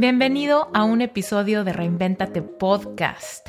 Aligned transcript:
Bienvenido 0.00 0.70
a 0.74 0.84
un 0.84 1.00
episodio 1.00 1.64
de 1.64 1.72
Reinventate 1.72 2.40
Podcast. 2.40 3.48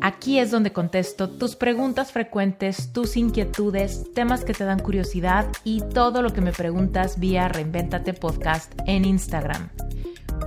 Aquí 0.00 0.40
es 0.40 0.50
donde 0.50 0.72
contesto 0.72 1.30
tus 1.30 1.54
preguntas 1.54 2.10
frecuentes, 2.10 2.92
tus 2.92 3.16
inquietudes, 3.16 4.12
temas 4.14 4.44
que 4.44 4.52
te 4.52 4.64
dan 4.64 4.80
curiosidad 4.80 5.46
y 5.62 5.80
todo 5.80 6.22
lo 6.22 6.32
que 6.32 6.40
me 6.40 6.50
preguntas 6.50 7.20
vía 7.20 7.46
Reinventate 7.46 8.14
Podcast 8.14 8.72
en 8.88 9.04
Instagram. 9.04 9.68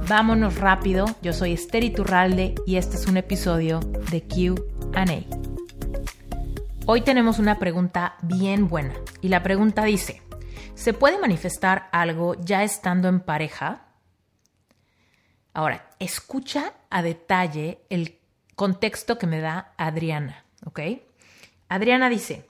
Vámonos 0.09 0.57
rápido, 0.57 1.05
yo 1.21 1.31
soy 1.31 1.53
Esther 1.53 1.85
Iturralde 1.85 2.55
y 2.65 2.75
este 2.75 2.97
es 2.97 3.07
un 3.07 3.15
episodio 3.15 3.79
de 4.11 4.23
QA. 4.23 5.05
Hoy 6.85 6.99
tenemos 6.99 7.39
una 7.39 7.59
pregunta 7.59 8.17
bien 8.23 8.67
buena 8.67 8.95
y 9.21 9.29
la 9.29 9.41
pregunta 9.41 9.85
dice, 9.85 10.21
¿se 10.75 10.91
puede 10.91 11.17
manifestar 11.17 11.87
algo 11.93 12.35
ya 12.41 12.63
estando 12.63 13.07
en 13.07 13.21
pareja? 13.21 13.86
Ahora, 15.57 15.89
escucha 15.97 16.73
a 16.91 17.01
detalle 17.01 17.79
el 17.89 18.19
contexto 18.55 19.17
que 19.17 19.25
me 19.25 19.39
da 19.39 19.73
Adriana, 19.75 20.45
¿ok? 20.63 20.81
Adriana 21.67 22.09
dice, 22.09 22.47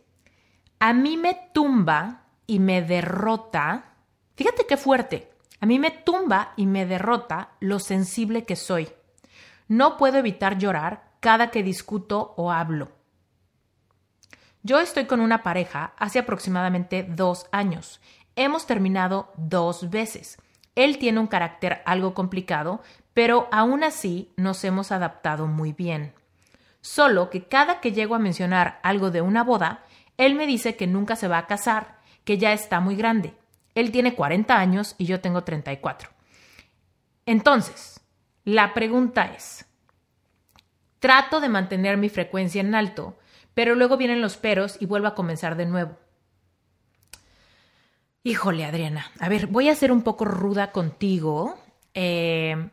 a 0.79 0.91
mí 0.91 1.15
me 1.15 1.49
tumba 1.53 2.25
y 2.47 2.59
me 2.59 2.81
derrota, 2.81 3.93
fíjate 4.35 4.65
qué 4.67 4.75
fuerte, 4.75 5.31
a 5.61 5.65
mí 5.65 5.79
me 5.79 5.91
tumba 5.91 6.51
y 6.57 6.65
me 6.65 6.85
derrota 6.85 7.51
lo 7.61 7.79
sensible 7.79 8.43
que 8.43 8.57
soy. 8.57 8.89
No 9.69 9.95
puedo 9.95 10.17
evitar 10.17 10.57
llorar 10.57 11.13
cada 11.21 11.49
que 11.49 11.63
discuto 11.63 12.33
o 12.35 12.51
hablo. 12.51 12.91
Yo 14.63 14.81
estoy 14.81 15.05
con 15.05 15.21
una 15.21 15.43
pareja 15.43 15.93
hace 15.97 16.19
aproximadamente 16.19 17.03
dos 17.03 17.47
años. 17.53 18.01
Hemos 18.35 18.67
terminado 18.67 19.31
dos 19.37 19.89
veces. 19.89 20.39
Él 20.77 20.99
tiene 20.99 21.19
un 21.19 21.25
carácter 21.25 21.81
algo 21.87 22.13
complicado, 22.13 22.81
pero 23.15 23.49
aún 23.51 23.83
así 23.83 24.31
nos 24.37 24.63
hemos 24.63 24.91
adaptado 24.91 25.47
muy 25.47 25.73
bien. 25.73 26.13
Solo 26.81 27.31
que 27.31 27.47
cada 27.47 27.81
que 27.81 27.93
llego 27.93 28.13
a 28.13 28.19
mencionar 28.19 28.79
algo 28.83 29.09
de 29.09 29.21
una 29.21 29.43
boda, 29.43 29.83
él 30.17 30.35
me 30.35 30.45
dice 30.45 30.75
que 30.75 30.85
nunca 30.85 31.15
se 31.15 31.27
va 31.27 31.39
a 31.39 31.47
casar, 31.47 31.97
que 32.23 32.37
ya 32.37 32.53
está 32.53 32.79
muy 32.79 32.95
grande. 32.95 33.33
Él 33.73 33.91
tiene 33.91 34.13
40 34.13 34.55
años 34.55 34.93
y 34.99 35.05
yo 35.05 35.19
tengo 35.19 35.43
34. 35.43 36.11
Entonces, 37.25 37.99
la 38.43 38.75
pregunta 38.75 39.33
es, 39.35 39.65
trato 40.99 41.39
de 41.39 41.49
mantener 41.49 41.97
mi 41.97 42.09
frecuencia 42.09 42.61
en 42.61 42.75
alto, 42.75 43.17
pero 43.55 43.73
luego 43.73 43.97
vienen 43.97 44.21
los 44.21 44.37
peros 44.37 44.77
y 44.79 44.85
vuelvo 44.85 45.07
a 45.07 45.15
comenzar 45.15 45.57
de 45.57 45.65
nuevo. 45.65 45.97
Híjole, 48.27 48.65
Adriana. 48.65 49.09
A 49.21 49.29
ver, 49.29 49.47
voy 49.47 49.69
a 49.69 49.75
ser 49.75 49.89
un 49.89 50.01
poco 50.01 50.25
ruda 50.25 50.73
contigo 50.73 51.57
eh, 51.93 52.71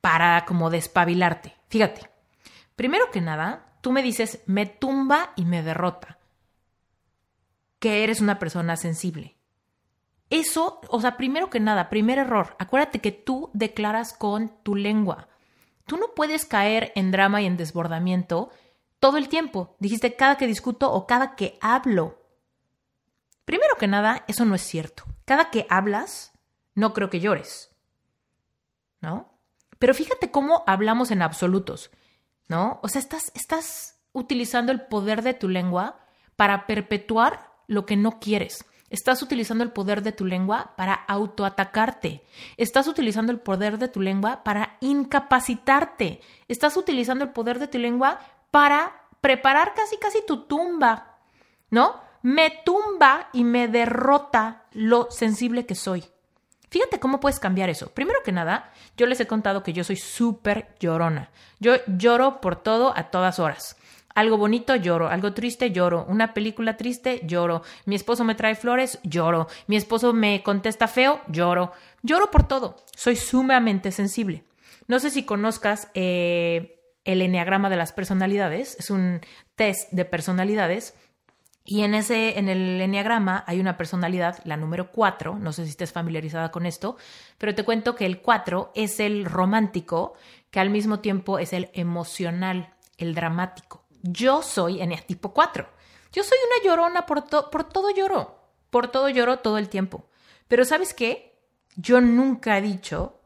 para 0.00 0.44
como 0.46 0.68
despabilarte. 0.68 1.54
Fíjate, 1.68 2.10
primero 2.74 3.08
que 3.12 3.20
nada, 3.20 3.76
tú 3.82 3.92
me 3.92 4.02
dices, 4.02 4.42
me 4.46 4.66
tumba 4.66 5.32
y 5.36 5.44
me 5.44 5.62
derrota. 5.62 6.18
Que 7.78 8.02
eres 8.02 8.20
una 8.20 8.40
persona 8.40 8.76
sensible. 8.76 9.36
Eso, 10.28 10.80
o 10.88 11.00
sea, 11.00 11.16
primero 11.16 11.50
que 11.50 11.60
nada, 11.60 11.88
primer 11.88 12.18
error, 12.18 12.56
acuérdate 12.58 12.98
que 12.98 13.12
tú 13.12 13.50
declaras 13.52 14.12
con 14.12 14.60
tu 14.64 14.74
lengua. 14.74 15.28
Tú 15.86 15.98
no 15.98 16.14
puedes 16.16 16.46
caer 16.46 16.90
en 16.96 17.12
drama 17.12 17.40
y 17.42 17.46
en 17.46 17.56
desbordamiento 17.56 18.50
todo 18.98 19.18
el 19.18 19.28
tiempo. 19.28 19.76
Dijiste 19.78 20.16
cada 20.16 20.36
que 20.36 20.48
discuto 20.48 20.92
o 20.92 21.06
cada 21.06 21.36
que 21.36 21.58
hablo. 21.60 22.23
Primero 23.44 23.76
que 23.78 23.86
nada, 23.86 24.24
eso 24.28 24.44
no 24.44 24.54
es 24.54 24.62
cierto. 24.62 25.04
Cada 25.24 25.50
que 25.50 25.66
hablas, 25.68 26.32
no 26.74 26.92
creo 26.92 27.10
que 27.10 27.20
llores. 27.20 27.70
¿No? 29.00 29.38
Pero 29.78 29.94
fíjate 29.94 30.30
cómo 30.30 30.64
hablamos 30.66 31.10
en 31.10 31.22
absolutos. 31.22 31.90
¿No? 32.48 32.80
O 32.82 32.88
sea, 32.88 33.00
estás, 33.00 33.32
estás 33.34 34.00
utilizando 34.12 34.72
el 34.72 34.82
poder 34.86 35.22
de 35.22 35.34
tu 35.34 35.48
lengua 35.48 35.98
para 36.36 36.66
perpetuar 36.66 37.50
lo 37.66 37.86
que 37.86 37.96
no 37.96 38.20
quieres. 38.20 38.64
Estás 38.90 39.22
utilizando 39.22 39.64
el 39.64 39.72
poder 39.72 40.02
de 40.02 40.12
tu 40.12 40.24
lengua 40.24 40.74
para 40.76 40.94
autoatacarte. 40.94 42.22
Estás 42.56 42.86
utilizando 42.86 43.32
el 43.32 43.40
poder 43.40 43.78
de 43.78 43.88
tu 43.88 44.00
lengua 44.00 44.44
para 44.44 44.76
incapacitarte. 44.80 46.20
Estás 46.48 46.76
utilizando 46.76 47.24
el 47.24 47.30
poder 47.32 47.58
de 47.58 47.66
tu 47.66 47.78
lengua 47.78 48.20
para 48.50 49.08
preparar 49.20 49.74
casi 49.74 49.96
casi 49.96 50.24
tu 50.24 50.44
tumba. 50.46 51.18
¿No? 51.70 52.03
Me 52.24 52.50
tumba 52.64 53.28
y 53.34 53.44
me 53.44 53.68
derrota 53.68 54.62
lo 54.72 55.08
sensible 55.10 55.66
que 55.66 55.74
soy. 55.74 56.04
Fíjate 56.70 56.98
cómo 56.98 57.20
puedes 57.20 57.38
cambiar 57.38 57.68
eso. 57.68 57.90
Primero 57.90 58.20
que 58.24 58.32
nada, 58.32 58.72
yo 58.96 59.06
les 59.06 59.20
he 59.20 59.26
contado 59.26 59.62
que 59.62 59.74
yo 59.74 59.84
soy 59.84 59.96
súper 59.96 60.74
llorona. 60.80 61.28
Yo 61.60 61.74
lloro 61.86 62.40
por 62.40 62.56
todo 62.56 62.96
a 62.96 63.10
todas 63.10 63.38
horas. 63.38 63.76
Algo 64.14 64.38
bonito, 64.38 64.74
lloro. 64.74 65.08
Algo 65.08 65.34
triste, 65.34 65.70
lloro. 65.70 66.06
Una 66.08 66.32
película 66.32 66.78
triste, 66.78 67.20
lloro. 67.24 67.60
Mi 67.84 67.94
esposo 67.94 68.24
me 68.24 68.34
trae 68.34 68.54
flores, 68.54 69.00
lloro. 69.02 69.46
Mi 69.66 69.76
esposo 69.76 70.14
me 70.14 70.42
contesta 70.42 70.88
feo, 70.88 71.20
lloro. 71.28 71.72
Lloro 72.02 72.30
por 72.30 72.48
todo. 72.48 72.78
Soy 72.96 73.16
sumamente 73.16 73.92
sensible. 73.92 74.44
No 74.88 74.98
sé 74.98 75.10
si 75.10 75.24
conozcas 75.24 75.90
eh, 75.92 76.80
el 77.04 77.20
Enneagrama 77.20 77.68
de 77.68 77.76
las 77.76 77.92
personalidades. 77.92 78.76
Es 78.78 78.88
un 78.88 79.20
test 79.56 79.92
de 79.92 80.06
personalidades 80.06 80.94
y 81.66 81.82
en 81.82 81.94
ese, 81.94 82.38
en 82.38 82.50
el 82.50 82.78
enneagrama 82.78 83.42
hay 83.46 83.58
una 83.58 83.78
personalidad, 83.78 84.38
la 84.44 84.58
número 84.58 84.92
4, 84.92 85.38
no 85.38 85.52
sé 85.52 85.64
si 85.64 85.70
estés 85.70 85.92
familiarizada 85.92 86.50
con 86.50 86.66
esto, 86.66 86.98
pero 87.38 87.54
te 87.54 87.64
cuento 87.64 87.94
que 87.94 88.04
el 88.04 88.20
4 88.20 88.72
es 88.74 89.00
el 89.00 89.24
romántico, 89.24 90.12
que 90.50 90.60
al 90.60 90.68
mismo 90.68 91.00
tiempo 91.00 91.38
es 91.38 91.54
el 91.54 91.70
emocional, 91.72 92.74
el 92.98 93.14
dramático. 93.14 93.84
Yo 94.02 94.42
soy 94.42 94.86
tipo 95.06 95.32
4. 95.32 95.66
Yo 96.12 96.22
soy 96.22 96.38
una 96.46 96.68
llorona, 96.68 97.06
por, 97.06 97.24
por 97.50 97.64
todo 97.64 97.90
lloro, 97.90 98.38
por 98.68 98.88
todo 98.88 99.08
lloro 99.08 99.38
todo 99.38 99.56
el 99.56 99.70
tiempo. 99.70 100.10
Pero 100.48 100.66
¿sabes 100.66 100.92
qué? 100.92 101.40
Yo 101.76 102.02
nunca 102.02 102.58
he 102.58 102.60
dicho, 102.60 103.20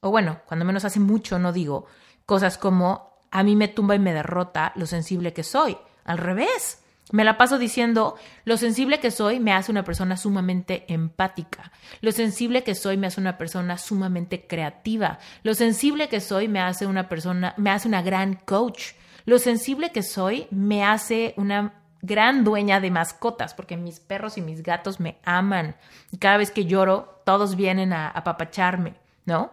o 0.00 0.10
bueno, 0.10 0.40
cuando 0.46 0.64
menos 0.64 0.84
hace 0.84 0.98
mucho 0.98 1.38
no 1.38 1.52
digo, 1.52 1.86
cosas 2.26 2.58
como 2.58 3.20
a 3.30 3.44
mí 3.44 3.54
me 3.54 3.68
tumba 3.68 3.94
y 3.94 4.00
me 4.00 4.12
derrota 4.12 4.72
lo 4.74 4.86
sensible 4.86 5.32
que 5.32 5.44
soy. 5.44 5.78
Al 6.04 6.18
revés. 6.18 6.83
Me 7.12 7.24
la 7.24 7.36
paso 7.36 7.58
diciendo, 7.58 8.16
lo 8.44 8.56
sensible 8.56 8.98
que 8.98 9.10
soy 9.10 9.38
me 9.38 9.52
hace 9.52 9.70
una 9.70 9.84
persona 9.84 10.16
sumamente 10.16 10.84
empática. 10.88 11.70
Lo 12.00 12.12
sensible 12.12 12.64
que 12.64 12.74
soy 12.74 12.96
me 12.96 13.06
hace 13.06 13.20
una 13.20 13.36
persona 13.36 13.76
sumamente 13.76 14.46
creativa. 14.46 15.18
Lo 15.42 15.54
sensible 15.54 16.08
que 16.08 16.20
soy 16.20 16.48
me 16.48 16.60
hace 16.60 16.86
una 16.86 17.08
persona, 17.08 17.54
me 17.58 17.70
hace 17.70 17.88
una 17.88 18.02
gran 18.02 18.34
coach. 18.34 18.92
Lo 19.26 19.38
sensible 19.38 19.90
que 19.90 20.02
soy 20.02 20.46
me 20.50 20.84
hace 20.84 21.34
una 21.36 21.74
gran 22.00 22.44
dueña 22.44 22.80
de 22.80 22.90
mascotas, 22.90 23.54
porque 23.54 23.76
mis 23.76 24.00
perros 24.00 24.36
y 24.36 24.42
mis 24.42 24.62
gatos 24.62 25.00
me 25.00 25.18
aman. 25.24 25.76
Y 26.10 26.18
cada 26.18 26.36
vez 26.36 26.50
que 26.50 26.66
lloro, 26.66 27.22
todos 27.24 27.56
vienen 27.56 27.92
a 27.92 28.08
apapacharme, 28.08 28.94
¿no? 29.24 29.52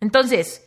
Entonces, 0.00 0.66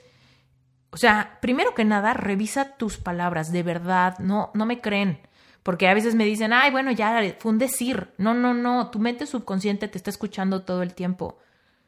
o 0.89 0.97
sea, 0.97 1.37
primero 1.41 1.73
que 1.73 1.85
nada, 1.85 2.13
revisa 2.13 2.75
tus 2.77 2.97
palabras, 2.97 3.51
de 3.51 3.63
verdad, 3.63 4.19
no, 4.19 4.51
no 4.53 4.65
me 4.65 4.81
creen. 4.81 5.19
Porque 5.67 5.89
a 5.89 5.93
veces 5.93 6.15
me 6.15 6.23
dicen, 6.23 6.53
ay, 6.53 6.71
bueno, 6.71 6.91
ya 6.91 7.35
fue 7.39 7.51
un 7.51 7.57
decir. 7.57 8.13
No, 8.17 8.33
no, 8.33 8.53
no, 8.53 8.89
tu 8.89 8.99
mente 8.99 9.25
subconsciente 9.25 9.89
te 9.89 9.97
está 9.97 10.09
escuchando 10.09 10.63
todo 10.63 10.81
el 10.81 10.93
tiempo. 10.93 11.39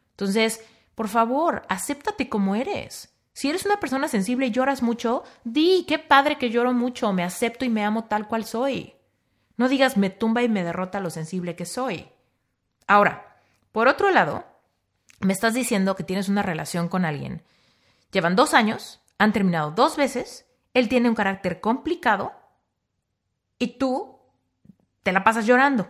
Entonces, 0.10 0.62
por 0.96 1.08
favor, 1.08 1.62
acéptate 1.70 2.28
como 2.28 2.56
eres. 2.56 3.16
Si 3.32 3.50
eres 3.50 3.66
una 3.66 3.80
persona 3.80 4.10
sensible 4.10 4.48
y 4.48 4.52
lloras 4.52 4.82
mucho, 4.84 5.24
di, 5.46 5.86
qué 5.88 5.98
padre 5.98 6.38
que 6.38 6.50
lloro 6.50 6.74
mucho, 6.74 7.14
me 7.14 7.24
acepto 7.24 7.64
y 7.64 7.70
me 7.70 7.86
amo 7.86 8.04
tal 8.04 8.28
cual 8.28 8.44
soy. 8.44 8.96
No 9.56 9.70
digas, 9.70 9.96
me 9.96 10.10
tumba 10.10 10.44
y 10.44 10.50
me 10.50 10.66
derrota 10.66 11.00
lo 11.00 11.10
sensible 11.10 11.56
que 11.56 11.66
soy. 11.66 12.10
Ahora, 12.86 13.38
por 13.72 13.88
otro 13.88 14.12
lado, 14.12 14.44
me 15.22 15.32
estás 15.32 15.54
diciendo 15.54 15.96
que 15.96 16.04
tienes 16.04 16.28
una 16.28 16.42
relación 16.42 16.90
con 16.90 17.06
alguien. 17.06 17.44
Llevan 18.12 18.36
dos 18.36 18.54
años, 18.54 19.00
han 19.20 19.32
terminado 19.32 19.72
dos 19.72 19.96
veces, 19.96 20.46
él 20.74 20.90
tiene 20.90 21.08
un 21.08 21.16
carácter 21.16 21.62
complicado 21.62 22.39
y 23.60 23.78
tú 23.78 24.18
te 25.04 25.12
la 25.12 25.24
pasas 25.24 25.46
llorando. 25.46 25.88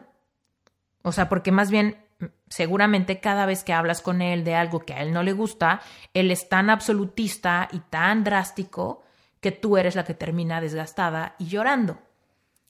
O 1.04 1.12
sea, 1.12 1.30
porque 1.30 1.52
más 1.52 1.72
bien 1.72 2.04
seguramente 2.50 3.20
cada 3.20 3.46
vez 3.46 3.64
que 3.64 3.74
hablas 3.74 4.02
con 4.02 4.22
él 4.22 4.44
de 4.44 4.56
algo 4.56 4.82
que 4.82 4.94
a 4.94 5.02
él 5.02 5.14
no 5.14 5.24
le 5.24 5.34
gusta, 5.34 5.82
él 6.14 6.32
es 6.32 6.50
tan 6.50 6.70
absolutista 6.70 7.70
y 7.72 7.80
tan 7.80 8.24
drástico 8.24 9.04
que 9.40 9.52
tú 9.52 9.78
eres 9.78 9.96
la 9.96 10.04
que 10.04 10.14
termina 10.14 10.60
desgastada 10.60 11.36
y 11.38 11.48
llorando. 11.48 12.00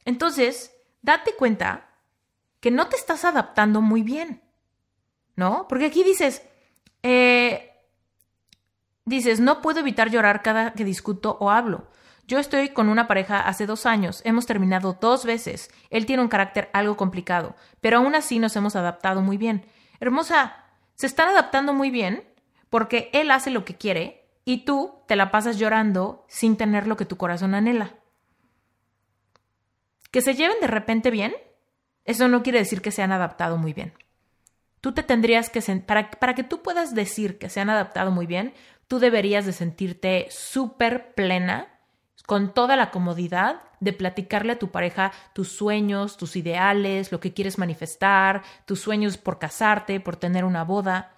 Entonces, 0.05 0.75
date 1.01 1.33
cuenta 1.35 1.89
que 2.59 2.71
no 2.71 2.87
te 2.89 2.95
estás 2.95 3.25
adaptando 3.25 3.81
muy 3.81 4.03
bien, 4.03 4.43
¿no? 5.35 5.67
Porque 5.67 5.85
aquí 5.85 6.03
dices, 6.03 6.43
eh, 7.01 7.73
dices, 9.05 9.39
no 9.39 9.61
puedo 9.61 9.79
evitar 9.79 10.11
llorar 10.11 10.41
cada 10.43 10.73
que 10.73 10.83
discuto 10.83 11.37
o 11.39 11.49
hablo. 11.49 11.87
Yo 12.29 12.37
estoy 12.37 12.69
con 12.69 12.89
una 12.89 13.07
pareja 13.07 13.39
hace 13.39 13.65
dos 13.65 13.87
años, 13.87 14.21
hemos 14.23 14.45
terminado 14.45 14.95
dos 15.01 15.25
veces. 15.25 15.71
Él 15.89 16.05
tiene 16.05 16.21
un 16.21 16.27
carácter 16.27 16.69
algo 16.73 16.95
complicado, 16.95 17.55
pero 17.81 17.97
aún 17.97 18.13
así 18.13 18.37
nos 18.37 18.55
hemos 18.55 18.75
adaptado 18.75 19.23
muy 19.23 19.37
bien. 19.37 19.65
Hermosa, 19.99 20.63
se 20.93 21.07
están 21.07 21.29
adaptando 21.29 21.73
muy 21.73 21.89
bien 21.89 22.23
porque 22.69 23.09
él 23.13 23.31
hace 23.31 23.49
lo 23.49 23.65
que 23.65 23.77
quiere 23.77 24.29
y 24.45 24.63
tú 24.63 25.01
te 25.07 25.15
la 25.15 25.31
pasas 25.31 25.57
llorando 25.57 26.23
sin 26.29 26.55
tener 26.55 26.85
lo 26.85 26.97
que 26.97 27.05
tu 27.05 27.17
corazón 27.17 27.55
anhela. 27.55 27.95
Que 30.11 30.21
se 30.21 30.35
lleven 30.35 30.59
de 30.61 30.67
repente 30.67 31.09
bien, 31.09 31.33
eso 32.05 32.27
no 32.27 32.43
quiere 32.43 32.59
decir 32.59 32.83
que 32.83 32.91
se 32.91 33.01
han 33.01 33.11
adaptado 33.11 33.57
muy 33.57 33.73
bien. 33.73 33.95
Tú 34.81 34.93
te 34.93 35.01
tendrías 35.01 35.49
que, 35.49 35.61
para, 35.81 36.11
para 36.11 36.35
que 36.35 36.43
tú 36.43 36.61
puedas 36.61 36.93
decir 36.93 37.39
que 37.39 37.49
se 37.49 37.59
han 37.59 37.71
adaptado 37.71 38.11
muy 38.11 38.27
bien, 38.27 38.53
tú 38.87 38.99
deberías 38.99 39.47
de 39.47 39.53
sentirte 39.53 40.27
súper 40.29 41.15
plena, 41.15 41.78
con 42.29 42.53
toda 42.53 42.75
la 42.75 42.91
comodidad 42.91 43.63
de 43.79 43.91
platicarle 43.91 44.51
a 44.51 44.59
tu 44.59 44.69
pareja 44.69 45.11
tus 45.33 45.51
sueños, 45.51 46.15
tus 46.15 46.35
ideales, 46.35 47.11
lo 47.11 47.19
que 47.19 47.33
quieres 47.33 47.57
manifestar, 47.57 48.43
tus 48.65 48.81
sueños 48.81 49.17
por 49.17 49.39
casarte, 49.39 49.99
por 49.99 50.15
tener 50.15 50.45
una 50.45 50.63
boda. 50.63 51.11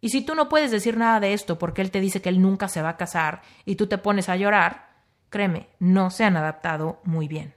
Y 0.00 0.10
si 0.10 0.24
tú 0.24 0.36
no 0.36 0.48
puedes 0.48 0.70
decir 0.70 0.96
nada 0.96 1.18
de 1.18 1.32
esto 1.32 1.58
porque 1.58 1.82
él 1.82 1.90
te 1.90 2.00
dice 2.00 2.22
que 2.22 2.28
él 2.28 2.40
nunca 2.40 2.68
se 2.68 2.82
va 2.82 2.90
a 2.90 2.96
casar 2.96 3.42
y 3.64 3.74
tú 3.74 3.88
te 3.88 3.98
pones 3.98 4.28
a 4.28 4.36
llorar, 4.36 4.90
créeme, 5.28 5.70
no 5.80 6.12
se 6.12 6.22
han 6.22 6.36
adaptado 6.36 7.00
muy 7.02 7.26
bien. 7.26 7.56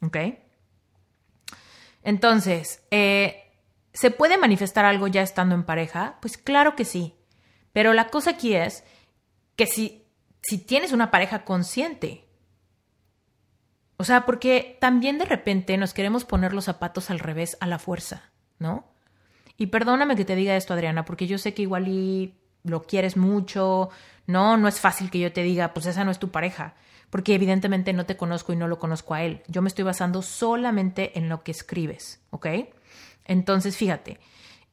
¿Ok? 0.00 0.16
Entonces, 2.02 2.82
eh, 2.90 3.52
¿se 3.92 4.10
puede 4.10 4.38
manifestar 4.38 4.86
algo 4.86 5.08
ya 5.08 5.20
estando 5.20 5.54
en 5.54 5.64
pareja? 5.64 6.16
Pues 6.22 6.38
claro 6.38 6.74
que 6.74 6.86
sí. 6.86 7.16
Pero 7.74 7.92
la 7.92 8.06
cosa 8.06 8.30
aquí 8.30 8.54
es 8.54 8.82
que 9.56 9.66
si, 9.66 10.06
si 10.40 10.56
tienes 10.56 10.92
una 10.92 11.10
pareja 11.10 11.44
consciente, 11.44 12.29
o 14.00 14.04
sea, 14.04 14.24
porque 14.24 14.78
también 14.80 15.18
de 15.18 15.26
repente 15.26 15.76
nos 15.76 15.92
queremos 15.92 16.24
poner 16.24 16.54
los 16.54 16.64
zapatos 16.64 17.10
al 17.10 17.18
revés 17.18 17.58
a 17.60 17.66
la 17.66 17.78
fuerza, 17.78 18.30
¿no? 18.58 18.86
Y 19.58 19.66
perdóname 19.66 20.16
que 20.16 20.24
te 20.24 20.36
diga 20.36 20.56
esto, 20.56 20.72
Adriana, 20.72 21.04
porque 21.04 21.26
yo 21.26 21.36
sé 21.36 21.52
que 21.52 21.60
igual 21.60 21.86
y 21.86 22.34
lo 22.62 22.84
quieres 22.84 23.18
mucho, 23.18 23.90
no, 24.26 24.56
no 24.56 24.68
es 24.68 24.80
fácil 24.80 25.10
que 25.10 25.18
yo 25.18 25.34
te 25.34 25.42
diga, 25.42 25.74
pues 25.74 25.84
esa 25.84 26.02
no 26.02 26.10
es 26.10 26.18
tu 26.18 26.30
pareja, 26.30 26.76
porque 27.10 27.34
evidentemente 27.34 27.92
no 27.92 28.06
te 28.06 28.16
conozco 28.16 28.54
y 28.54 28.56
no 28.56 28.68
lo 28.68 28.78
conozco 28.78 29.12
a 29.12 29.22
él. 29.22 29.42
Yo 29.48 29.60
me 29.60 29.68
estoy 29.68 29.84
basando 29.84 30.22
solamente 30.22 31.18
en 31.18 31.28
lo 31.28 31.42
que 31.42 31.50
escribes, 31.50 32.22
¿ok? 32.30 32.46
Entonces, 33.26 33.76
fíjate, 33.76 34.18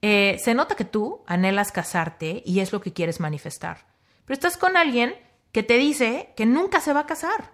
eh, 0.02 0.38
se 0.42 0.54
nota 0.54 0.76
que 0.76 0.86
tú 0.86 1.26
anhelas 1.28 1.74
casarte 1.74 2.44
y 2.46 2.62
es 2.62 2.72
lo 2.72 2.80
que 2.80 2.94
quieres 2.94 3.20
manifestar, 3.20 3.88
pero 4.24 4.36
estás 4.36 4.56
con 4.56 4.78
alguien 4.78 5.16
que 5.52 5.64
te 5.64 5.78
dice 5.78 6.32
que 6.38 6.46
nunca 6.46 6.80
se 6.80 6.94
va 6.94 7.02
a 7.02 7.06
casar. 7.06 7.52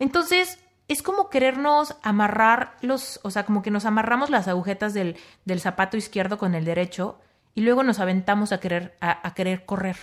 Entonces, 0.00 0.58
es 0.88 1.02
como 1.02 1.30
querernos 1.30 1.96
amarrar 2.02 2.76
los, 2.80 3.20
o 3.22 3.30
sea, 3.30 3.44
como 3.44 3.62
que 3.62 3.70
nos 3.70 3.84
amarramos 3.84 4.30
las 4.30 4.48
agujetas 4.48 4.94
del, 4.94 5.16
del 5.44 5.60
zapato 5.60 5.96
izquierdo 5.96 6.38
con 6.38 6.54
el 6.54 6.64
derecho 6.64 7.18
y 7.54 7.62
luego 7.62 7.82
nos 7.82 8.00
aventamos 8.00 8.52
a 8.52 8.60
querer, 8.60 8.96
a, 9.00 9.34
querer 9.34 9.64
correr. 9.64 9.96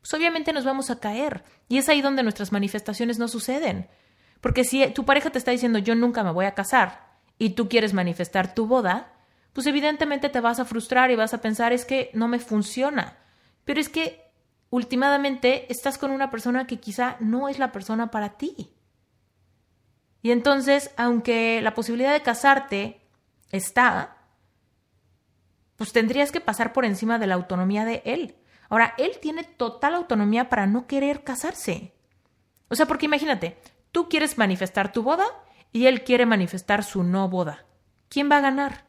Pues 0.00 0.12
obviamente 0.14 0.52
nos 0.52 0.64
vamos 0.64 0.90
a 0.90 0.98
caer. 0.98 1.44
Y 1.68 1.78
es 1.78 1.88
ahí 1.88 2.00
donde 2.00 2.22
nuestras 2.22 2.52
manifestaciones 2.52 3.18
no 3.18 3.28
suceden. 3.28 3.88
Porque 4.40 4.64
si 4.64 4.86
tu 4.88 5.04
pareja 5.04 5.30
te 5.30 5.38
está 5.38 5.50
diciendo 5.50 5.78
yo 5.78 5.94
nunca 5.94 6.24
me 6.24 6.32
voy 6.32 6.46
a 6.46 6.54
casar 6.54 7.10
y 7.38 7.50
tú 7.50 7.68
quieres 7.68 7.92
manifestar 7.92 8.54
tu 8.54 8.66
boda, 8.66 9.12
pues 9.52 9.66
evidentemente 9.66 10.28
te 10.28 10.40
vas 10.40 10.58
a 10.58 10.64
frustrar 10.64 11.10
y 11.10 11.16
vas 11.16 11.34
a 11.34 11.40
pensar 11.40 11.72
es 11.72 11.84
que 11.84 12.10
no 12.14 12.28
me 12.28 12.38
funciona. 12.38 13.18
Pero 13.64 13.80
es 13.80 13.88
que 13.88 14.32
últimamente 14.70 15.70
estás 15.70 15.98
con 15.98 16.10
una 16.10 16.30
persona 16.30 16.66
que 16.66 16.80
quizá 16.80 17.16
no 17.20 17.48
es 17.48 17.58
la 17.58 17.72
persona 17.72 18.10
para 18.10 18.36
ti. 18.36 18.72
Y 20.22 20.32
entonces, 20.32 20.90
aunque 20.96 21.60
la 21.62 21.74
posibilidad 21.74 22.12
de 22.12 22.22
casarte 22.22 23.00
está, 23.50 24.16
pues 25.76 25.92
tendrías 25.92 26.30
que 26.30 26.40
pasar 26.40 26.72
por 26.72 26.84
encima 26.84 27.18
de 27.18 27.26
la 27.26 27.34
autonomía 27.34 27.84
de 27.84 28.02
él. 28.04 28.36
Ahora, 28.68 28.94
él 28.98 29.12
tiene 29.20 29.44
total 29.44 29.94
autonomía 29.94 30.48
para 30.48 30.66
no 30.66 30.86
querer 30.86 31.24
casarse. 31.24 31.94
O 32.68 32.74
sea, 32.74 32.86
porque 32.86 33.06
imagínate, 33.06 33.58
tú 33.90 34.08
quieres 34.08 34.38
manifestar 34.38 34.92
tu 34.92 35.02
boda 35.02 35.24
y 35.72 35.86
él 35.86 36.04
quiere 36.04 36.26
manifestar 36.26 36.84
su 36.84 37.02
no 37.02 37.28
boda. 37.28 37.64
¿Quién 38.08 38.30
va 38.30 38.36
a 38.36 38.42
ganar? 38.42 38.84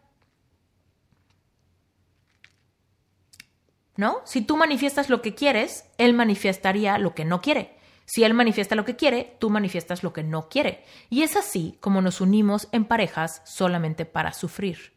¿No? 3.95 4.21
Si 4.25 4.41
tú 4.41 4.57
manifiestas 4.57 5.09
lo 5.09 5.21
que 5.21 5.33
quieres, 5.33 5.85
él 5.97 6.13
manifestaría 6.13 6.97
lo 6.97 7.15
que 7.15 7.25
no 7.25 7.41
quiere. 7.41 7.77
Si 8.05 8.23
él 8.23 8.33
manifiesta 8.33 8.75
lo 8.75 8.85
que 8.85 8.95
quiere, 8.95 9.37
tú 9.39 9.49
manifiestas 9.49 10.03
lo 10.03 10.13
que 10.13 10.23
no 10.23 10.49
quiere. 10.49 10.83
Y 11.09 11.23
es 11.23 11.35
así 11.35 11.77
como 11.79 12.01
nos 12.01 12.21
unimos 12.21 12.67
en 12.71 12.85
parejas 12.85 13.41
solamente 13.45 14.05
para 14.05 14.33
sufrir. 14.33 14.93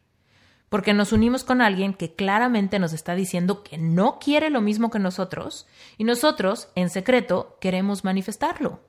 Porque 0.69 0.93
nos 0.93 1.13
unimos 1.13 1.43
con 1.43 1.61
alguien 1.61 1.93
que 1.93 2.15
claramente 2.15 2.79
nos 2.79 2.91
está 2.91 3.15
diciendo 3.15 3.63
que 3.63 3.77
no 3.77 4.19
quiere 4.19 4.49
lo 4.49 4.61
mismo 4.61 4.89
que 4.89 4.99
nosotros 4.99 5.67
y 5.97 6.03
nosotros, 6.03 6.69
en 6.75 6.89
secreto, 6.89 7.57
queremos 7.61 8.03
manifestarlo. 8.03 8.81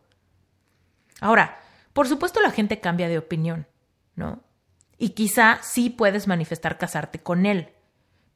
Ahora, 1.20 1.60
por 1.92 2.08
supuesto 2.08 2.40
la 2.40 2.50
gente 2.50 2.80
cambia 2.80 3.08
de 3.08 3.18
opinión, 3.18 3.66
¿no? 4.16 4.42
Y 4.98 5.10
quizá 5.10 5.60
sí 5.62 5.90
puedes 5.90 6.26
manifestar 6.26 6.78
casarte 6.78 7.22
con 7.22 7.46
él. 7.46 7.70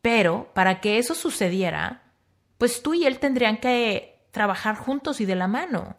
Pero 0.03 0.50
para 0.55 0.81
que 0.81 0.99
eso 0.99 1.15
sucediera, 1.15 2.12
pues 2.59 2.83
tú 2.83 2.94
y 2.94 3.06
él 3.06 3.19
tendrían 3.19 3.56
que 3.59 4.19
trabajar 4.31 4.77
juntos 4.77 5.21
y 5.21 5.27
de 5.27 5.35
la 5.35 5.49
mano. 5.49 5.97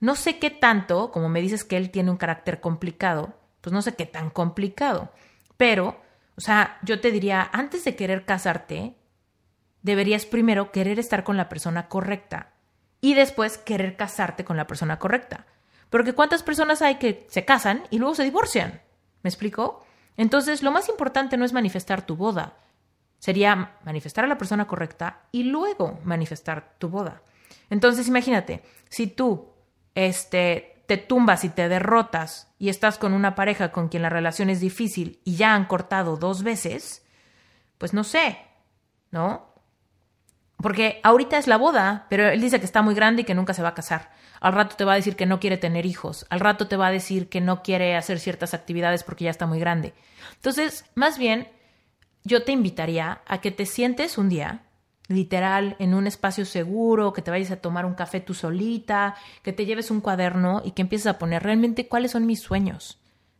No 0.00 0.16
sé 0.16 0.38
qué 0.38 0.50
tanto, 0.50 1.10
como 1.10 1.28
me 1.28 1.40
dices 1.40 1.64
que 1.64 1.76
él 1.76 1.90
tiene 1.90 2.10
un 2.10 2.16
carácter 2.16 2.60
complicado, 2.60 3.34
pues 3.60 3.72
no 3.72 3.82
sé 3.82 3.94
qué 3.94 4.06
tan 4.06 4.30
complicado, 4.30 5.12
pero, 5.56 6.00
o 6.36 6.40
sea, 6.40 6.78
yo 6.82 7.00
te 7.00 7.12
diría, 7.12 7.48
antes 7.52 7.84
de 7.84 7.94
querer 7.94 8.24
casarte, 8.24 8.96
deberías 9.82 10.26
primero 10.26 10.72
querer 10.72 10.98
estar 10.98 11.22
con 11.24 11.36
la 11.36 11.48
persona 11.48 11.88
correcta 11.88 12.52
y 13.00 13.14
después 13.14 13.58
querer 13.58 13.96
casarte 13.96 14.44
con 14.44 14.56
la 14.56 14.66
persona 14.66 14.98
correcta. 14.98 15.46
Porque 15.90 16.14
¿cuántas 16.14 16.42
personas 16.42 16.82
hay 16.82 16.96
que 16.96 17.26
se 17.28 17.44
casan 17.44 17.82
y 17.90 17.98
luego 17.98 18.14
se 18.14 18.24
divorcian? 18.24 18.80
¿Me 19.22 19.28
explico? 19.28 19.84
Entonces, 20.16 20.62
lo 20.62 20.70
más 20.70 20.88
importante 20.88 21.36
no 21.36 21.44
es 21.44 21.52
manifestar 21.52 22.04
tu 22.04 22.16
boda, 22.16 22.56
sería 23.18 23.76
manifestar 23.84 24.24
a 24.24 24.28
la 24.28 24.38
persona 24.38 24.66
correcta 24.66 25.20
y 25.30 25.44
luego 25.44 26.00
manifestar 26.04 26.74
tu 26.78 26.88
boda. 26.88 27.22
Entonces, 27.72 28.06
imagínate, 28.06 28.62
si 28.90 29.06
tú 29.06 29.48
este, 29.94 30.84
te 30.86 30.98
tumbas 30.98 31.42
y 31.42 31.48
te 31.48 31.70
derrotas 31.70 32.52
y 32.58 32.68
estás 32.68 32.98
con 32.98 33.14
una 33.14 33.34
pareja 33.34 33.72
con 33.72 33.88
quien 33.88 34.02
la 34.02 34.10
relación 34.10 34.50
es 34.50 34.60
difícil 34.60 35.20
y 35.24 35.36
ya 35.36 35.54
han 35.54 35.64
cortado 35.64 36.18
dos 36.18 36.42
veces, 36.42 37.02
pues 37.78 37.94
no 37.94 38.04
sé, 38.04 38.36
¿no? 39.10 39.54
Porque 40.58 41.00
ahorita 41.02 41.38
es 41.38 41.46
la 41.46 41.56
boda, 41.56 42.04
pero 42.10 42.28
él 42.28 42.42
dice 42.42 42.60
que 42.60 42.66
está 42.66 42.82
muy 42.82 42.94
grande 42.94 43.22
y 43.22 43.24
que 43.24 43.34
nunca 43.34 43.54
se 43.54 43.62
va 43.62 43.70
a 43.70 43.74
casar. 43.74 44.10
Al 44.40 44.52
rato 44.52 44.76
te 44.76 44.84
va 44.84 44.92
a 44.92 44.96
decir 44.96 45.16
que 45.16 45.24
no 45.24 45.40
quiere 45.40 45.56
tener 45.56 45.86
hijos. 45.86 46.26
Al 46.28 46.40
rato 46.40 46.68
te 46.68 46.76
va 46.76 46.88
a 46.88 46.92
decir 46.92 47.30
que 47.30 47.40
no 47.40 47.62
quiere 47.62 47.96
hacer 47.96 48.20
ciertas 48.20 48.52
actividades 48.52 49.02
porque 49.02 49.24
ya 49.24 49.30
está 49.30 49.46
muy 49.46 49.58
grande. 49.58 49.94
Entonces, 50.34 50.84
más 50.94 51.16
bien, 51.16 51.48
yo 52.22 52.44
te 52.44 52.52
invitaría 52.52 53.22
a 53.26 53.40
que 53.40 53.50
te 53.50 53.64
sientes 53.64 54.18
un 54.18 54.28
día 54.28 54.66
literal, 55.08 55.76
en 55.78 55.94
un 55.94 56.06
espacio 56.06 56.44
seguro, 56.44 57.12
que 57.12 57.22
te 57.22 57.30
vayas 57.30 57.50
a 57.50 57.56
tomar 57.56 57.86
un 57.86 57.94
café 57.94 58.20
tú 58.20 58.34
solita, 58.34 59.14
que 59.42 59.52
te 59.52 59.66
lleves 59.66 59.90
un 59.90 60.00
cuaderno 60.00 60.62
y 60.64 60.72
que 60.72 60.82
empieces 60.82 61.06
a 61.06 61.18
poner 61.18 61.42
realmente 61.42 61.88
cuáles 61.88 62.12
son 62.12 62.26
mis 62.26 62.40
sueños. 62.40 62.98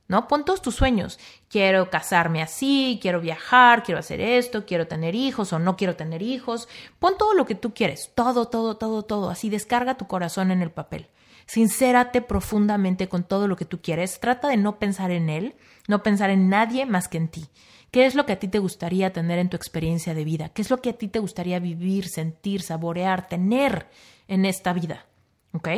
¿No? 0.09 0.29
Pon 0.29 0.45
todos 0.45 0.61
tus 0.61 0.75
sueños. 0.75 1.19
Quiero 1.49 1.89
casarme 1.89 2.43
así, 2.43 2.99
quiero 3.01 3.21
viajar, 3.21 3.83
quiero 3.83 4.01
hacer 4.01 4.21
esto, 4.21 4.67
quiero 4.67 4.87
tener 4.87 5.15
hijos 5.15 5.55
o 5.55 5.59
no 5.59 5.77
quiero 5.77 5.97
tener 5.97 6.21
hijos. 6.21 6.69
Pon 6.99 7.17
todo 7.17 7.33
lo 7.33 7.47
que 7.47 7.55
tú 7.55 7.73
quieres, 7.73 8.11
todo, 8.15 8.49
todo, 8.49 8.77
todo, 8.77 9.05
todo. 9.05 9.31
Así 9.31 9.49
descarga 9.49 9.97
tu 9.97 10.07
corazón 10.07 10.51
en 10.51 10.61
el 10.61 10.71
papel. 10.71 11.09
Sincérate 11.47 12.21
profundamente 12.21 13.09
con 13.09 13.25
todo 13.25 13.49
lo 13.49 13.57
que 13.57 13.65
tú 13.65 13.81
quieres. 13.81 14.21
Trata 14.21 14.49
de 14.49 14.59
no 14.59 14.79
pensar 14.79 15.11
en 15.11 15.31
él, 15.31 15.55
no 15.89 16.03
pensar 16.03 16.29
en 16.31 16.51
nadie 16.51 16.85
más 16.85 17.09
que 17.09 17.17
en 17.17 17.29
ti. 17.29 17.47
¿Qué 17.93 18.07
es 18.07 18.15
lo 18.15 18.25
que 18.25 18.33
a 18.33 18.39
ti 18.39 18.49
te 18.49 18.59
gustaría 18.59 19.13
tener 19.13 19.39
en 19.39 19.51
tu 19.51 19.57
experiencia 19.59 20.15
de 20.15 20.25
vida? 20.25 20.49
¿Qué 20.49 20.63
es 20.63 20.71
lo 20.71 20.81
que 20.81 20.89
a 20.89 20.93
ti 20.95 21.09
te 21.09 21.19
gustaría 21.19 21.59
vivir, 21.59 22.09
sentir, 22.09 22.63
saborear, 22.63 23.29
tener 23.29 23.87
en 24.29 24.47
esta 24.47 24.73
vida? 24.73 25.05
¿Ok? 25.53 25.69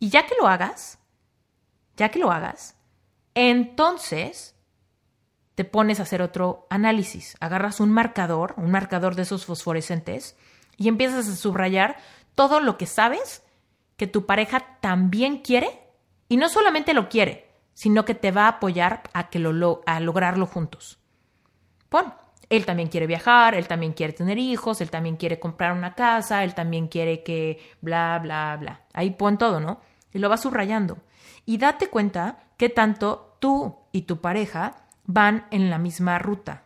Y 0.00 0.08
ya 0.08 0.26
que 0.26 0.34
lo 0.34 0.48
hagas, 0.48 0.98
ya 1.96 2.08
que 2.08 2.18
lo 2.18 2.32
hagas, 2.32 2.76
entonces 3.36 4.56
te 5.54 5.64
pones 5.64 6.00
a 6.00 6.02
hacer 6.02 6.22
otro 6.22 6.66
análisis. 6.70 7.36
Agarras 7.38 7.78
un 7.78 7.92
marcador, 7.92 8.54
un 8.56 8.72
marcador 8.72 9.14
de 9.14 9.22
esos 9.22 9.46
fosforescentes, 9.46 10.36
y 10.76 10.88
empiezas 10.88 11.28
a 11.28 11.36
subrayar 11.36 11.98
todo 12.34 12.58
lo 12.58 12.76
que 12.76 12.86
sabes 12.86 13.44
que 13.96 14.08
tu 14.08 14.26
pareja 14.26 14.78
también 14.80 15.38
quiere, 15.38 15.68
y 16.28 16.36
no 16.36 16.48
solamente 16.48 16.94
lo 16.94 17.08
quiere, 17.08 17.48
sino 17.74 18.04
que 18.04 18.16
te 18.16 18.32
va 18.32 18.46
a 18.46 18.56
apoyar 18.56 19.04
a, 19.12 19.30
que 19.30 19.38
lo, 19.38 19.82
a 19.86 20.00
lograrlo 20.00 20.48
juntos. 20.48 20.98
Él 22.48 22.66
también 22.66 22.88
quiere 22.88 23.06
viajar, 23.06 23.54
él 23.54 23.66
también 23.66 23.92
quiere 23.92 24.12
tener 24.12 24.38
hijos, 24.38 24.80
él 24.80 24.90
también 24.90 25.16
quiere 25.16 25.40
comprar 25.40 25.72
una 25.72 25.94
casa, 25.94 26.44
él 26.44 26.54
también 26.54 26.88
quiere 26.88 27.22
que 27.22 27.58
bla, 27.80 28.18
bla, 28.22 28.56
bla. 28.58 28.82
Ahí 28.92 29.10
pon 29.10 29.38
todo, 29.38 29.60
¿no? 29.60 29.80
Y 30.12 30.18
lo 30.18 30.28
vas 30.28 30.42
subrayando. 30.42 30.98
Y 31.46 31.58
date 31.58 31.88
cuenta 31.88 32.44
que 32.56 32.68
tanto 32.68 33.36
tú 33.40 33.76
y 33.92 34.02
tu 34.02 34.20
pareja 34.20 34.86
van 35.04 35.46
en 35.50 35.70
la 35.70 35.78
misma 35.78 36.18
ruta. 36.18 36.64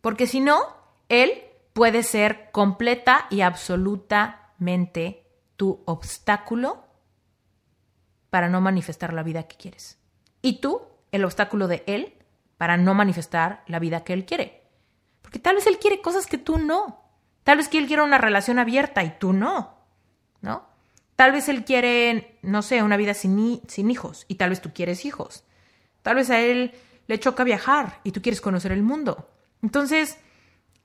Porque 0.00 0.26
si 0.26 0.40
no, 0.40 0.60
él 1.08 1.42
puede 1.72 2.02
ser 2.02 2.50
completa 2.52 3.26
y 3.30 3.40
absolutamente 3.40 5.24
tu 5.56 5.82
obstáculo 5.84 6.84
para 8.30 8.48
no 8.48 8.60
manifestar 8.60 9.12
la 9.12 9.22
vida 9.22 9.44
que 9.44 9.56
quieres. 9.56 9.98
Y 10.42 10.60
tú, 10.60 10.82
el 11.10 11.24
obstáculo 11.24 11.68
de 11.68 11.82
él 11.86 12.15
para 12.56 12.76
no 12.76 12.94
manifestar 12.94 13.62
la 13.66 13.78
vida 13.78 14.04
que 14.04 14.12
él 14.12 14.24
quiere. 14.24 14.62
Porque 15.22 15.38
tal 15.38 15.56
vez 15.56 15.66
él 15.66 15.78
quiere 15.78 16.00
cosas 16.00 16.26
que 16.26 16.38
tú 16.38 16.58
no. 16.58 17.02
Tal 17.44 17.58
vez 17.58 17.68
que 17.68 17.78
él 17.78 17.86
quiere 17.86 18.02
una 18.02 18.18
relación 18.18 18.58
abierta 18.58 19.04
y 19.04 19.18
tú 19.18 19.32
no. 19.32 19.76
¿No? 20.40 20.66
Tal 21.16 21.32
vez 21.32 21.48
él 21.48 21.64
quiere, 21.64 22.38
no 22.42 22.62
sé, 22.62 22.82
una 22.82 22.96
vida 22.96 23.14
sin, 23.14 23.62
sin 23.66 23.90
hijos 23.90 24.26
y 24.28 24.34
tal 24.34 24.50
vez 24.50 24.60
tú 24.60 24.72
quieres 24.72 25.04
hijos. 25.04 25.44
Tal 26.02 26.16
vez 26.16 26.30
a 26.30 26.40
él 26.40 26.74
le 27.06 27.18
choca 27.18 27.42
viajar 27.42 28.00
y 28.04 28.12
tú 28.12 28.20
quieres 28.20 28.40
conocer 28.40 28.72
el 28.72 28.82
mundo. 28.82 29.30
Entonces, 29.62 30.18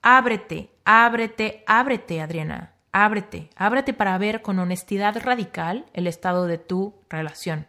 ábrete, 0.01 0.72
ábrete, 0.86 1.63
ábrete, 1.68 2.22
Adriana. 2.22 2.74
Ábrete, 2.94 3.50
ábrete 3.56 3.94
para 3.94 4.18
ver 4.18 4.42
con 4.42 4.60
honestidad 4.60 5.16
radical 5.22 5.86
el 5.94 6.08
estado 6.08 6.46
de 6.48 6.58
tu 6.58 6.96
relación. 7.10 7.68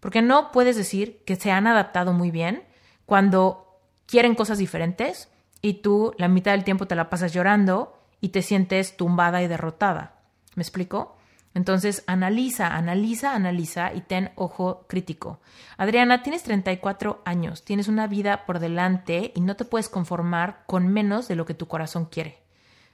Porque 0.00 0.22
no 0.22 0.52
puedes 0.52 0.76
decir 0.76 1.22
que 1.24 1.36
se 1.36 1.50
han 1.50 1.66
adaptado 1.66 2.12
muy 2.12 2.30
bien 2.30 2.64
cuando 3.06 3.80
quieren 4.06 4.34
cosas 4.34 4.58
diferentes 4.58 5.28
y 5.60 5.74
tú 5.74 6.14
la 6.18 6.28
mitad 6.28 6.52
del 6.52 6.64
tiempo 6.64 6.86
te 6.86 6.94
la 6.94 7.10
pasas 7.10 7.32
llorando 7.32 7.96
y 8.20 8.28
te 8.30 8.42
sientes 8.42 8.96
tumbada 8.96 9.42
y 9.42 9.48
derrotada. 9.48 10.16
¿Me 10.54 10.62
explico? 10.62 11.16
Entonces, 11.54 12.02
analiza, 12.06 12.74
analiza, 12.76 13.34
analiza 13.34 13.92
y 13.92 14.00
ten 14.00 14.30
ojo 14.36 14.86
crítico. 14.88 15.40
Adriana, 15.76 16.22
tienes 16.22 16.42
34 16.44 17.22
años, 17.24 17.64
tienes 17.64 17.88
una 17.88 18.06
vida 18.06 18.46
por 18.46 18.58
delante 18.58 19.32
y 19.34 19.40
no 19.42 19.54
te 19.54 19.66
puedes 19.66 19.88
conformar 19.88 20.62
con 20.66 20.88
menos 20.88 21.28
de 21.28 21.36
lo 21.36 21.44
que 21.44 21.54
tu 21.54 21.68
corazón 21.68 22.06
quiere. 22.06 22.42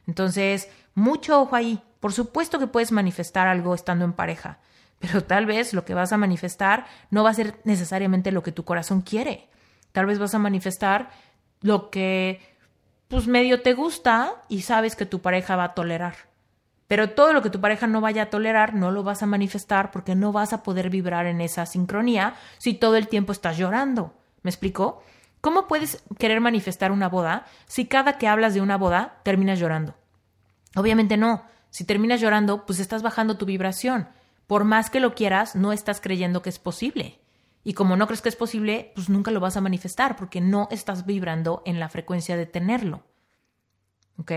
Entonces, 0.07 0.69
mucho 0.95 1.41
ojo 1.41 1.55
ahí. 1.55 1.83
Por 2.01 2.13
supuesto 2.13 2.59
que 2.59 2.67
puedes 2.67 2.91
manifestar 2.91 3.47
algo 3.47 3.75
estando 3.75 4.05
en 4.05 4.13
pareja, 4.13 4.59
pero 4.99 5.23
tal 5.23 5.47
vez 5.47 5.73
lo 5.73 5.85
que 5.85 5.95
vas 5.95 6.13
a 6.13 6.17
manifestar 6.17 6.87
no 7.11 7.23
va 7.23 7.31
a 7.31 7.35
ser 7.35 7.61
necesariamente 7.65 8.33
lo 8.33 8.43
que 8.43 8.53
tu 8.53 8.65
corazón 8.65 9.03
quiere. 9.03 9.49
Tal 9.93 10.07
vez 10.07 10.19
vas 10.19 10.35
a 10.35 10.39
manifestar 10.39 11.11
lo 11.61 11.91
que 11.91 12.41
pues 13.09 13.27
medio 13.27 13.63
te 13.63 13.73
gusta 13.73 14.43
y 14.49 14.63
sabes 14.63 14.95
que 14.95 15.07
tu 15.07 15.21
pareja 15.21 15.57
va 15.57 15.65
a 15.65 15.75
tolerar. 15.75 16.15
Pero 16.87 17.11
todo 17.11 17.33
lo 17.33 17.43
que 17.43 17.51
tu 17.51 17.61
pareja 17.61 17.87
no 17.87 18.01
vaya 18.01 18.25
a 18.25 18.31
tolerar 18.31 18.75
no 18.75 18.91
lo 18.91 19.03
vas 19.03 19.23
a 19.23 19.27
manifestar 19.27 19.91
porque 19.91 20.15
no 20.15 20.33
vas 20.33 20.53
a 20.53 20.63
poder 20.63 20.89
vibrar 20.89 21.27
en 21.27 21.41
esa 21.41 21.67
sincronía 21.67 22.35
si 22.57 22.75
todo 22.75 22.97
el 22.97 23.09
tiempo 23.09 23.33
estás 23.33 23.59
llorando. 23.59 24.15
¿Me 24.43 24.51
explico? 24.51 25.03
¿Cómo 25.41 25.69
puedes 25.69 26.03
querer 26.19 26.41
manifestar 26.41 26.91
una 26.91 27.09
boda 27.09 27.47
si 27.67 27.87
cada 27.87 28.19
que 28.19 28.27
hablas 28.27 28.55
de 28.55 28.61
una 28.61 28.77
boda 28.77 29.21
terminas 29.23 29.59
llorando? 29.59 29.95
Obviamente 30.77 31.17
no. 31.17 31.45
Si 31.71 31.85
terminas 31.85 32.21
llorando, 32.21 32.65
pues 32.65 32.81
estás 32.81 33.03
bajando 33.03 33.37
tu 33.37 33.45
vibración. 33.45 34.09
Por 34.47 34.65
más 34.65 34.89
que 34.89 35.01
lo 35.01 35.15
quieras, 35.15 35.55
no 35.55 35.73
estás 35.73 36.01
creyendo 36.01 36.41
que 36.41 36.49
es 36.49 36.59
posible. 36.59 37.21
Y 37.69 37.75
como 37.75 37.97
no 37.97 38.07
crees 38.07 38.23
que 38.23 38.31
es 38.31 38.35
posible, 38.35 38.93
pues 38.95 39.11
nunca 39.11 39.31
lo 39.31 39.41
vas 39.41 39.59
a 39.59 39.61
manifestar 39.61 40.17
porque 40.17 40.41
no 40.41 40.69
estás 40.71 41.05
vibrando 41.05 41.63
en 41.67 41.79
la 41.79 41.91
frecuencia 41.91 42.35
de 42.35 42.47
tenerlo. 42.47 43.03
¿Ok? 44.17 44.33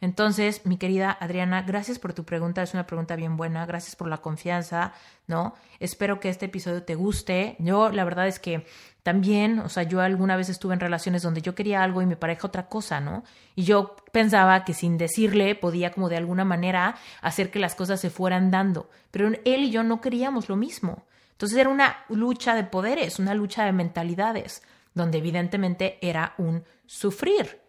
Entonces, 0.00 0.64
mi 0.64 0.78
querida 0.78 1.14
Adriana, 1.20 1.60
gracias 1.60 1.98
por 1.98 2.14
tu 2.14 2.24
pregunta, 2.24 2.62
es 2.62 2.72
una 2.72 2.86
pregunta 2.86 3.14
bien 3.14 3.36
buena, 3.36 3.66
gracias 3.66 3.94
por 3.94 4.08
la 4.08 4.22
confianza, 4.22 4.94
¿no? 5.26 5.52
Espero 5.80 6.18
que 6.18 6.30
este 6.30 6.46
episodio 6.46 6.82
te 6.82 6.94
guste. 6.94 7.56
Yo, 7.58 7.90
la 7.90 8.04
verdad 8.04 8.26
es 8.26 8.38
que 8.38 8.64
también, 9.02 9.58
o 9.58 9.68
sea, 9.68 9.82
yo 9.82 10.00
alguna 10.00 10.34
vez 10.36 10.48
estuve 10.48 10.72
en 10.72 10.80
relaciones 10.80 11.20
donde 11.20 11.42
yo 11.42 11.54
quería 11.54 11.82
algo 11.82 12.00
y 12.00 12.06
me 12.06 12.16
pareja 12.16 12.46
otra 12.46 12.70
cosa, 12.70 13.00
¿no? 13.00 13.22
Y 13.54 13.64
yo 13.64 13.96
pensaba 14.12 14.64
que 14.64 14.72
sin 14.72 14.96
decirle 14.96 15.56
podía 15.56 15.92
como 15.92 16.08
de 16.08 16.16
alguna 16.16 16.46
manera 16.46 16.96
hacer 17.20 17.50
que 17.50 17.58
las 17.58 17.74
cosas 17.74 18.00
se 18.00 18.08
fueran 18.08 18.50
dando, 18.50 18.88
pero 19.10 19.28
él 19.28 19.64
y 19.64 19.70
yo 19.70 19.82
no 19.82 20.00
queríamos 20.00 20.48
lo 20.48 20.56
mismo. 20.56 21.04
Entonces 21.36 21.58
era 21.58 21.68
una 21.68 21.98
lucha 22.08 22.54
de 22.54 22.64
poderes, 22.64 23.18
una 23.18 23.34
lucha 23.34 23.66
de 23.66 23.72
mentalidades, 23.72 24.62
donde 24.94 25.18
evidentemente 25.18 25.98
era 26.00 26.32
un 26.38 26.64
sufrir. 26.86 27.60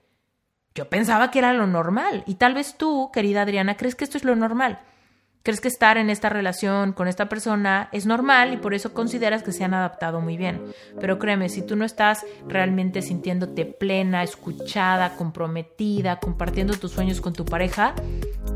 Yo 0.74 0.88
pensaba 0.88 1.32
que 1.32 1.40
era 1.40 1.52
lo 1.52 1.68
normal 1.68 2.24
y 2.28 2.36
tal 2.36 2.54
vez 2.54 2.78
tú, 2.78 3.12
querida 3.12 3.42
Adriana, 3.42 3.76
crees 3.76 3.96
que 3.96 4.06
esto 4.06 4.18
es 4.18 4.24
lo 4.24 4.38
normal. 4.38 4.80
Crees 5.44 5.60
que 5.60 5.68
estar 5.68 5.98
en 5.98 6.10
esta 6.10 6.30
relación 6.30 6.94
con 6.94 7.10
esta 7.10 7.28
persona 7.28 7.90
es 7.92 8.06
normal 8.06 8.54
y 8.54 8.58
por 8.58 8.74
eso 8.74 8.94
consideras 8.94 9.44
que 9.44 9.52
se 9.52 9.66
han 9.66 9.74
adaptado 9.74 10.22
muy 10.22 10.38
bien. 10.38 10.62
Pero 11.02 11.20
créeme, 11.20 11.50
si 11.50 11.62
tú 11.62 11.76
no 11.76 11.84
estás 11.84 12.26
realmente 12.48 13.02
sintiéndote 13.02 13.66
plena, 13.66 14.24
escuchada, 14.24 15.16
comprometida, 15.16 16.22
compartiendo 16.22 16.78
tus 16.78 16.92
sueños 16.92 17.20
con 17.20 17.34
tu 17.34 17.44
pareja, 17.44 17.96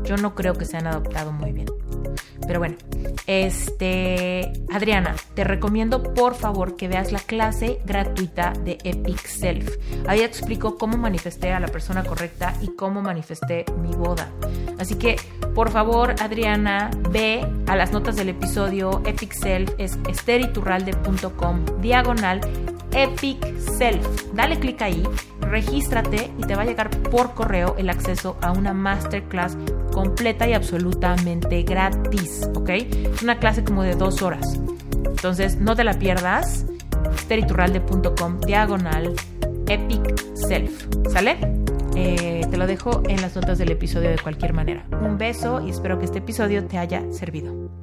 yo 0.04 0.16
no 0.16 0.34
creo 0.34 0.54
que 0.54 0.64
se 0.64 0.78
han 0.78 0.86
adaptado 0.86 1.32
muy 1.32 1.52
bien. 1.52 1.66
Pero 2.46 2.58
bueno, 2.58 2.76
este, 3.26 4.52
Adriana, 4.72 5.14
te 5.34 5.44
recomiendo 5.44 6.02
por 6.14 6.34
favor 6.34 6.76
que 6.76 6.88
veas 6.88 7.12
la 7.12 7.20
clase 7.20 7.80
gratuita 7.84 8.52
de 8.64 8.78
Epic 8.84 9.26
Self. 9.26 9.76
Ahí 10.06 10.20
explico 10.20 10.76
cómo 10.76 10.96
manifesté 10.96 11.52
a 11.52 11.60
la 11.60 11.68
persona 11.68 12.04
correcta 12.04 12.54
y 12.60 12.68
cómo 12.74 13.02
manifesté 13.02 13.64
mi 13.80 13.94
boda. 13.94 14.30
Así 14.78 14.96
que, 14.96 15.16
por 15.54 15.70
favor, 15.70 16.14
Adriana, 16.20 16.90
ve 17.10 17.46
a 17.66 17.76
las 17.76 17.92
notas 17.92 18.16
del 18.16 18.30
episodio 18.30 19.02
Epic 19.04 19.32
Self, 19.32 19.72
es 19.78 19.98
esteriturralde.com, 20.08 21.64
diagonal 21.80 22.40
Epic 22.92 23.58
Self. 23.58 24.32
Dale 24.34 24.58
clic 24.58 24.82
ahí, 24.82 25.02
regístrate 25.40 26.30
y 26.38 26.42
te 26.42 26.54
va 26.54 26.62
a 26.62 26.66
llegar 26.66 26.90
por 26.90 27.34
correo 27.34 27.74
el 27.78 27.90
acceso 27.90 28.36
a 28.42 28.52
una 28.52 28.72
masterclass 28.72 29.56
completa 29.92 30.48
y 30.48 30.54
absolutamente 30.54 31.62
gratis, 31.62 32.48
¿ok? 32.54 32.70
Es 32.70 33.22
una 33.22 33.38
clase 33.38 33.62
como 33.64 33.82
de 33.82 33.94
dos 33.94 34.22
horas. 34.22 34.60
Entonces, 35.04 35.56
no 35.58 35.76
te 35.76 35.84
la 35.84 35.94
pierdas. 35.98 36.66
esteriturralde.com 37.14 38.40
diagonal 38.40 39.14
Epic 39.68 40.34
Self. 40.34 40.86
¿Sale? 41.10 41.38
Eh, 41.94 42.46
te 42.50 42.56
lo 42.56 42.66
dejo 42.66 43.02
en 43.08 43.20
las 43.20 43.36
notas 43.36 43.58
del 43.58 43.70
episodio 43.70 44.10
de 44.10 44.18
cualquier 44.18 44.52
manera. 44.52 44.84
Un 45.02 45.18
beso 45.18 45.64
y 45.64 45.70
espero 45.70 45.98
que 45.98 46.06
este 46.06 46.18
episodio 46.18 46.64
te 46.64 46.78
haya 46.78 47.02
servido. 47.12 47.81